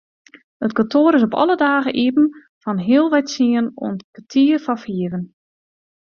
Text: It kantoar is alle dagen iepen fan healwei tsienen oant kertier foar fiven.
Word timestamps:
It 0.67 0.75
kantoar 0.77 1.13
is 1.17 1.25
alle 1.41 1.55
dagen 1.65 1.97
iepen 2.05 2.27
fan 2.61 2.83
healwei 2.87 3.21
tsienen 3.25 3.73
oant 3.85 4.01
kertier 4.13 4.59
foar 4.65 4.81
fiven. 4.85 5.23